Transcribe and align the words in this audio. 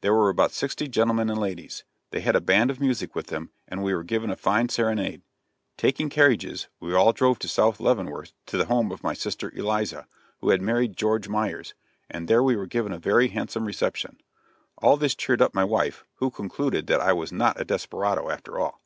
There 0.00 0.12
were 0.12 0.28
about 0.28 0.50
sixty 0.50 0.88
gentlemen 0.88 1.30
and 1.30 1.38
ladies. 1.38 1.84
They 2.10 2.18
had 2.20 2.34
a 2.34 2.40
band 2.40 2.68
of 2.68 2.80
music 2.80 3.14
with 3.14 3.28
them, 3.28 3.50
and 3.68 3.80
we 3.80 3.94
were 3.94 4.02
given 4.02 4.28
a 4.28 4.34
fine 4.34 4.68
serenade. 4.70 5.22
Taking 5.76 6.08
carriages, 6.08 6.66
we 6.80 6.96
all 6.96 7.12
drove 7.12 7.38
to 7.38 7.48
South 7.48 7.78
Leavenworth 7.78 8.32
to 8.46 8.56
the 8.56 8.64
home 8.64 8.90
of 8.90 9.04
my 9.04 9.14
sister 9.14 9.52
Eliza, 9.54 10.08
who 10.40 10.48
had 10.50 10.60
married 10.62 10.96
George 10.96 11.28
Myers, 11.28 11.74
and 12.10 12.26
there 12.26 12.42
we 12.42 12.56
were 12.56 12.66
given 12.66 12.90
a 12.92 12.98
very 12.98 13.28
handsome 13.28 13.66
reception. 13.66 14.20
All 14.78 14.96
this 14.96 15.14
cheered 15.14 15.40
up 15.40 15.54
my 15.54 15.62
wife, 15.62 16.02
who 16.16 16.28
concluded 16.32 16.88
that 16.88 17.00
I 17.00 17.12
was 17.12 17.30
not 17.30 17.60
a 17.60 17.64
desperado 17.64 18.30
after 18.30 18.58
all. 18.58 18.80